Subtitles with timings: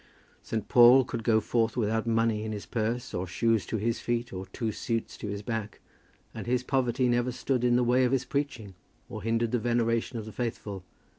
[0.41, 0.67] St.
[0.67, 4.47] Paul could go forth without money in his purse or shoes to his feet or
[4.47, 5.79] two suits to his back,
[6.33, 8.73] and his poverty never stood in the way of his preaching,
[9.09, 10.83] or hindered the veneration of the faithful.